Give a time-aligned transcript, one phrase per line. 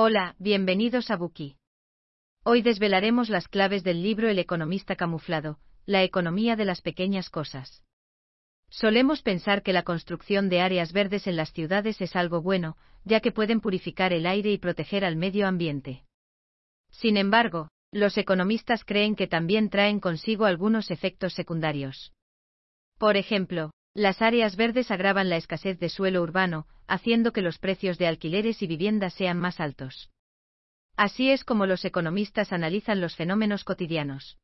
[0.00, 1.56] Hola, bienvenidos a Buki.
[2.44, 7.82] Hoy desvelaremos las claves del libro El economista camuflado, la economía de las pequeñas cosas.
[8.70, 13.18] Solemos pensar que la construcción de áreas verdes en las ciudades es algo bueno, ya
[13.18, 16.04] que pueden purificar el aire y proteger al medio ambiente.
[16.92, 22.12] Sin embargo, los economistas creen que también traen consigo algunos efectos secundarios.
[22.98, 27.98] Por ejemplo, las áreas verdes agravan la escasez de suelo urbano, haciendo que los precios
[27.98, 30.10] de alquileres y viviendas sean más altos.
[30.96, 34.38] Así es como los economistas analizan los fenómenos cotidianos.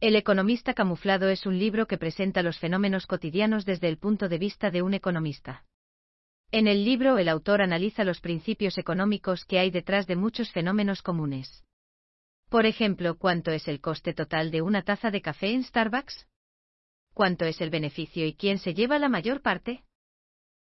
[0.00, 4.38] El economista camuflado es un libro que presenta los fenómenos cotidianos desde el punto de
[4.38, 5.64] vista de un economista.
[6.50, 11.00] En el libro el autor analiza los principios económicos que hay detrás de muchos fenómenos
[11.00, 11.64] comunes.
[12.48, 16.26] Por ejemplo, ¿cuánto es el coste total de una taza de café en Starbucks?
[17.14, 19.84] ¿Cuánto es el beneficio y quién se lleva la mayor parte?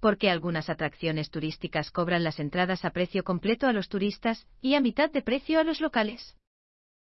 [0.00, 4.74] ¿Por qué algunas atracciones turísticas cobran las entradas a precio completo a los turistas y
[4.74, 6.36] a mitad de precio a los locales?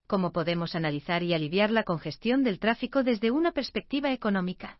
[0.06, 4.80] ¿Cómo podemos analizar y aliviar la congestión del tráfico desde una perspectiva económica?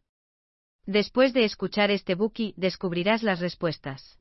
[0.86, 4.20] Después de escuchar este bookie, descubrirás las respuestas.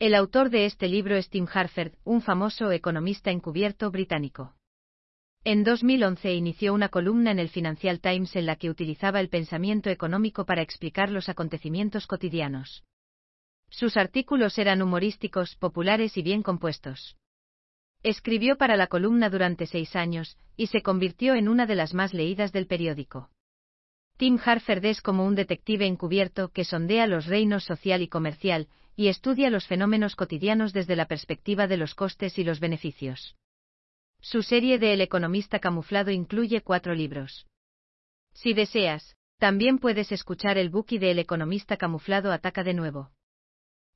[0.00, 4.57] El autor de este libro es Tim Harford, un famoso economista encubierto británico.
[5.50, 9.88] En 2011 inició una columna en el Financial Times en la que utilizaba el pensamiento
[9.88, 12.84] económico para explicar los acontecimientos cotidianos.
[13.70, 17.16] Sus artículos eran humorísticos, populares y bien compuestos.
[18.02, 22.12] Escribió para la columna durante seis años, y se convirtió en una de las más
[22.12, 23.30] leídas del periódico.
[24.18, 29.08] Tim Harford es como un detective encubierto que sondea los reinos social y comercial, y
[29.08, 33.34] estudia los fenómenos cotidianos desde la perspectiva de los costes y los beneficios.
[34.20, 37.46] Su serie de El economista camuflado incluye cuatro libros.
[38.34, 43.10] Si deseas, también puedes escuchar el bookie de El economista camuflado ataca de nuevo.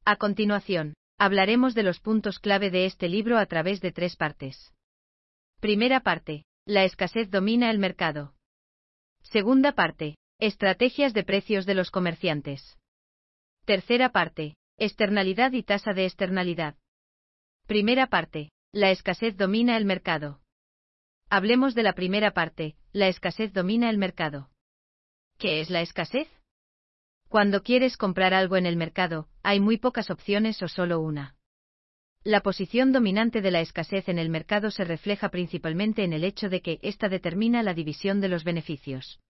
[0.05, 4.73] A continuación, hablaremos de los puntos clave de este libro a través de tres partes.
[5.61, 8.35] Primera parte, la escasez domina el mercado.
[9.23, 12.77] Segunda parte, estrategias de precios de los comerciantes.
[13.65, 16.77] Tercera parte, externalidad y tasa de externalidad.
[17.67, 20.41] Primera parte, la escasez domina el mercado.
[21.29, 24.49] Hablemos de la primera parte, la escasez domina el mercado.
[25.39, 26.27] ¿Qué es la escasez?
[27.29, 31.37] Cuando quieres comprar algo en el mercado, hay muy pocas opciones o solo una.
[32.25, 36.49] La posición dominante de la escasez en el mercado se refleja principalmente en el hecho
[36.49, 39.21] de que ésta determina la división de los beneficios.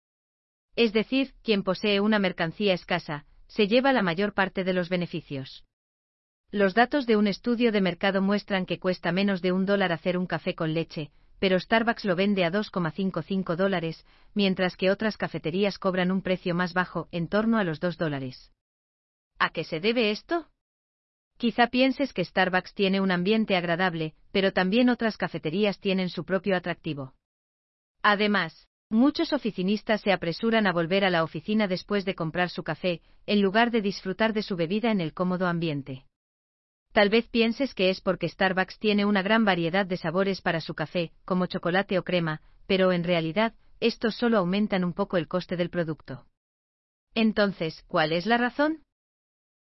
[0.77, 5.65] Es decir, quien posee una mercancía escasa, se lleva la mayor parte de los beneficios.
[6.55, 10.19] Los datos de un estudio de mercado muestran que cuesta menos de un dólar hacer
[10.19, 14.05] un café con leche, pero Starbucks lo vende a 2,55 dólares,
[14.35, 18.53] mientras que otras cafeterías cobran un precio más bajo, en torno a los 2 dólares.
[19.39, 20.51] ¿A qué se debe esto?
[21.39, 26.55] Quizá pienses que Starbucks tiene un ambiente agradable, pero también otras cafeterías tienen su propio
[26.55, 27.15] atractivo.
[28.03, 33.01] Además, muchos oficinistas se apresuran a volver a la oficina después de comprar su café,
[33.25, 36.05] en lugar de disfrutar de su bebida en el cómodo ambiente.
[36.93, 40.75] Tal vez pienses que es porque Starbucks tiene una gran variedad de sabores para su
[40.75, 45.57] café, como chocolate o crema, pero en realidad, estos solo aumentan un poco el coste
[45.57, 46.27] del producto.
[47.15, 48.83] Entonces, ¿cuál es la razón?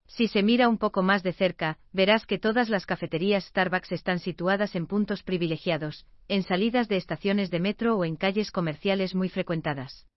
[0.09, 4.19] Si se mira un poco más de cerca, verás que todas las cafeterías Starbucks están
[4.19, 9.29] situadas en puntos privilegiados, en salidas de estaciones de metro o en calles comerciales muy
[9.29, 10.09] frecuentadas.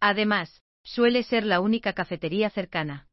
[0.00, 3.08] Además, suele ser la única cafetería cercana.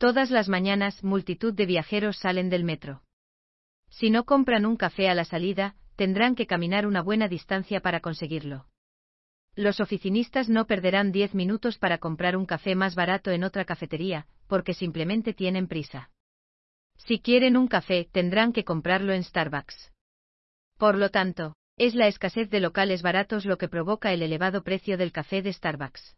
[0.00, 3.02] Todas las mañanas multitud de viajeros salen del metro.
[3.90, 8.00] Si no compran un café a la salida, tendrán que caminar una buena distancia para
[8.00, 8.66] conseguirlo.
[9.54, 14.26] Los oficinistas no perderán 10 minutos para comprar un café más barato en otra cafetería,
[14.46, 16.10] porque simplemente tienen prisa.
[16.96, 19.92] Si quieren un café, tendrán que comprarlo en Starbucks.
[20.78, 24.96] Por lo tanto, es la escasez de locales baratos lo que provoca el elevado precio
[24.96, 26.16] del café de Starbucks.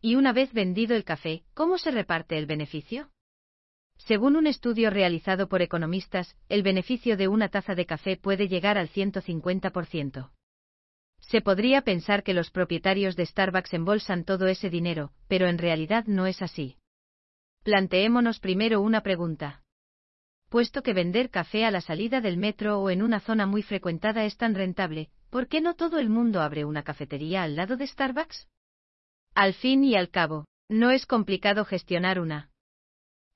[0.00, 3.10] Y una vez vendido el café, ¿cómo se reparte el beneficio?
[3.96, 8.78] Según un estudio realizado por economistas, el beneficio de una taza de café puede llegar
[8.78, 10.30] al 150%.
[11.20, 16.04] Se podría pensar que los propietarios de Starbucks embolsan todo ese dinero, pero en realidad
[16.06, 16.76] no es así.
[17.64, 19.62] Planteémonos primero una pregunta.
[20.48, 24.24] Puesto que vender café a la salida del metro o en una zona muy frecuentada
[24.24, 27.86] es tan rentable, ¿por qué no todo el mundo abre una cafetería al lado de
[27.86, 28.46] Starbucks?
[29.34, 32.50] Al fin y al cabo, no es complicado gestionar una.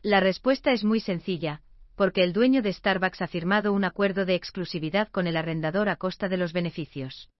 [0.02, 1.62] La respuesta es muy sencilla,
[1.94, 5.96] porque el dueño de Starbucks ha firmado un acuerdo de exclusividad con el arrendador a
[5.96, 7.30] costa de los beneficios.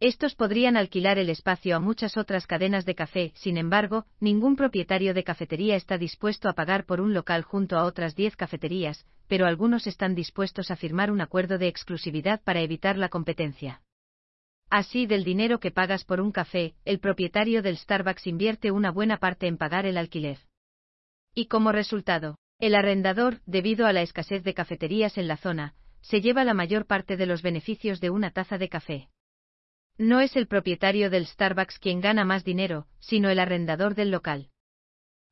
[0.00, 5.14] Estos podrían alquilar el espacio a muchas otras cadenas de café, sin embargo, ningún propietario
[5.14, 9.46] de cafetería está dispuesto a pagar por un local junto a otras 10 cafeterías, pero
[9.46, 13.80] algunos están dispuestos a firmar un acuerdo de exclusividad para evitar la competencia.
[14.68, 19.18] Así, del dinero que pagas por un café, el propietario del Starbucks invierte una buena
[19.18, 20.38] parte en pagar el alquiler.
[21.34, 26.20] Y como resultado, el arrendador, debido a la escasez de cafeterías en la zona, se
[26.20, 29.08] lleva la mayor parte de los beneficios de una taza de café.
[29.98, 34.50] No es el propietario del Starbucks quien gana más dinero, sino el arrendador del local.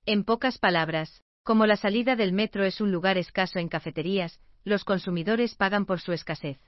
[0.07, 4.85] En pocas palabras, como la salida del metro es un lugar escaso en cafeterías, los
[4.85, 6.59] consumidores pagan por su escasez.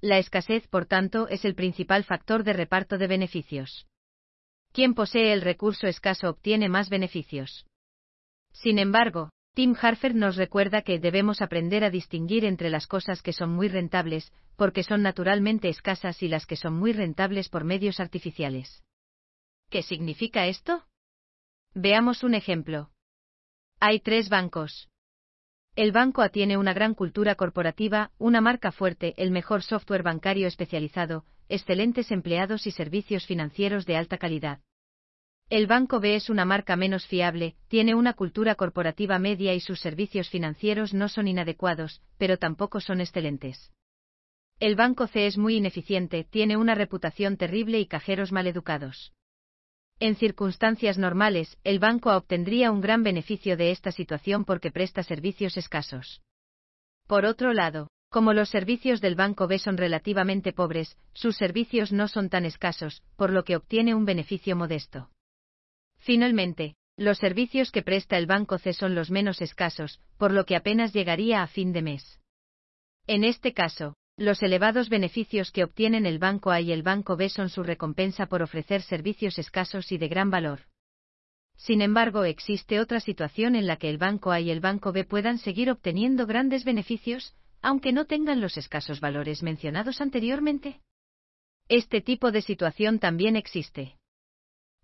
[0.00, 3.86] La escasez, por tanto, es el principal factor de reparto de beneficios.
[4.72, 7.66] Quien posee el recurso escaso obtiene más beneficios.
[8.52, 13.32] Sin embargo, Tim Harfer nos recuerda que debemos aprender a distinguir entre las cosas que
[13.32, 17.98] son muy rentables, porque son naturalmente escasas, y las que son muy rentables por medios
[17.98, 18.84] artificiales.
[19.68, 20.84] ¿Qué significa esto?
[21.74, 22.90] Veamos un ejemplo.
[23.80, 24.88] Hay tres bancos.
[25.78, 30.48] El banco A tiene una gran cultura corporativa, una marca fuerte, el mejor software bancario
[30.48, 34.58] especializado, excelentes empleados y servicios financieros de alta calidad.
[35.48, 39.78] El Banco B es una marca menos fiable, tiene una cultura corporativa media y sus
[39.78, 43.70] servicios financieros no son inadecuados, pero tampoco son excelentes.
[44.58, 49.12] El Banco C es muy ineficiente, tiene una reputación terrible y cajeros maleducados.
[50.00, 55.56] En circunstancias normales, el banco obtendría un gran beneficio de esta situación porque presta servicios
[55.56, 56.22] escasos.
[57.08, 62.06] Por otro lado, como los servicios del Banco B son relativamente pobres, sus servicios no
[62.06, 65.10] son tan escasos, por lo que obtiene un beneficio modesto.
[65.98, 70.56] Finalmente, los servicios que presta el Banco C son los menos escasos, por lo que
[70.56, 72.20] apenas llegaría a fin de mes.
[73.06, 77.28] En este caso, los elevados beneficios que obtienen el Banco A y el Banco B
[77.28, 80.62] son su recompensa por ofrecer servicios escasos y de gran valor.
[81.56, 85.04] Sin embargo, existe otra situación en la que el Banco A y el Banco B
[85.04, 90.80] puedan seguir obteniendo grandes beneficios, aunque no tengan los escasos valores mencionados anteriormente.
[91.68, 93.96] Este tipo de situación también existe.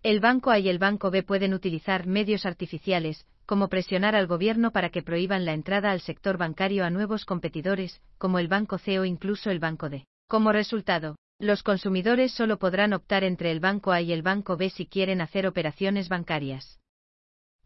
[0.01, 4.71] El Banco A y el Banco B pueden utilizar medios artificiales, como presionar al gobierno
[4.71, 8.99] para que prohíban la entrada al sector bancario a nuevos competidores, como el Banco C
[8.99, 10.05] o incluso el Banco D.
[10.27, 14.69] Como resultado, los consumidores solo podrán optar entre el Banco A y el Banco B
[14.69, 16.79] si quieren hacer operaciones bancarias.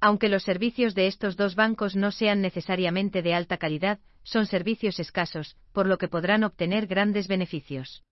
[0.02, 5.00] Aunque los servicios de estos dos bancos no sean necesariamente de alta calidad, son servicios
[5.00, 8.04] escasos, por lo que podrán obtener grandes beneficios.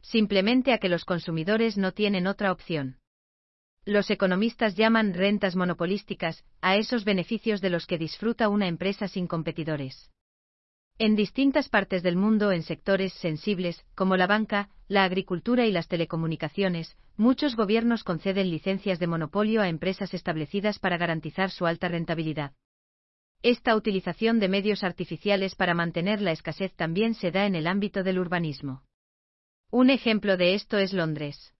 [0.00, 2.96] Simplemente a que los consumidores no tienen otra opción.
[3.84, 9.26] Los economistas llaman rentas monopolísticas a esos beneficios de los que disfruta una empresa sin
[9.26, 10.12] competidores.
[10.98, 15.88] En distintas partes del mundo, en sectores sensibles, como la banca, la agricultura y las
[15.88, 22.52] telecomunicaciones, muchos gobiernos conceden licencias de monopolio a empresas establecidas para garantizar su alta rentabilidad.
[23.42, 28.04] Esta utilización de medios artificiales para mantener la escasez también se da en el ámbito
[28.04, 28.84] del urbanismo.
[29.72, 31.52] Un ejemplo de esto es Londres.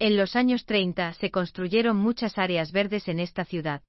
[0.00, 3.82] En los años 30 se construyeron muchas áreas verdes en esta ciudad.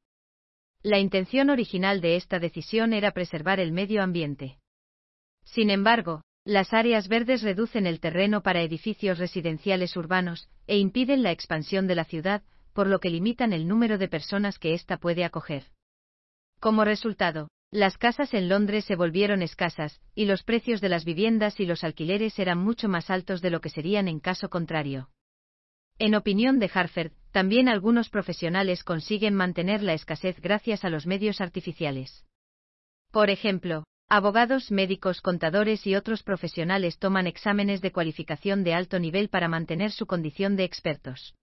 [0.83, 4.57] La intención original de esta decisión era preservar el medio ambiente.
[5.45, 11.31] Sin embargo, las áreas verdes reducen el terreno para edificios residenciales urbanos e impiden la
[11.31, 12.43] expansión de la ciudad,
[12.73, 15.63] por lo que limitan el número de personas que ésta puede acoger.
[16.59, 21.61] Como resultado, las casas en Londres se volvieron escasas, y los precios de las viviendas
[21.61, 25.07] y los alquileres eran mucho más altos de lo que serían en caso contrario.
[26.03, 31.41] En opinión de Harford, también algunos profesionales consiguen mantener la escasez gracias a los medios
[31.41, 32.25] artificiales.
[33.11, 39.29] Por ejemplo, abogados, médicos, contadores y otros profesionales toman exámenes de cualificación de alto nivel
[39.29, 41.35] para mantener su condición de expertos.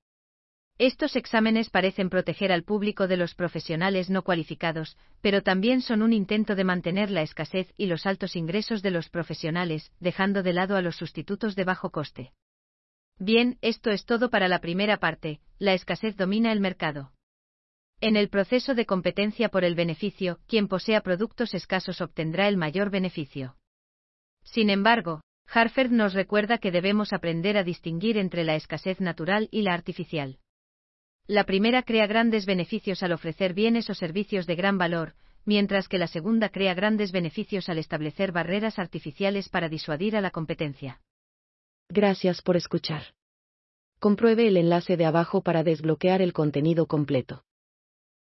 [0.77, 6.13] Estos exámenes parecen proteger al público de los profesionales no cualificados, pero también son un
[6.13, 10.75] intento de mantener la escasez y los altos ingresos de los profesionales, dejando de lado
[10.75, 12.33] a los sustitutos de bajo coste.
[13.19, 17.13] Bien, esto es todo para la primera parte, la escasez domina el mercado.
[18.01, 22.91] En el proceso de competencia por el beneficio, quien posea productos escasos obtendrá el mayor
[22.91, 23.57] beneficio.
[24.45, 25.23] Sin embargo,
[25.53, 30.39] Harford nos recuerda que debemos aprender a distinguir entre la escasez natural y la artificial.
[31.27, 35.99] La primera crea grandes beneficios al ofrecer bienes o servicios de gran valor, mientras que
[35.99, 41.01] la segunda crea grandes beneficios al establecer barreras artificiales para disuadir a la competencia.
[41.91, 43.15] Gracias por escuchar.
[43.99, 47.45] Compruebe el enlace de abajo para desbloquear el contenido completo.